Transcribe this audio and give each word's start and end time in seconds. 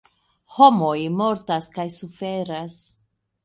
Homoj 0.53 1.03
mortas 1.21 1.69
kaj 1.77 1.87
suferas. 2.01 2.83